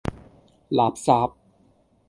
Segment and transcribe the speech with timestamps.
[0.69, 1.31] 垃圾!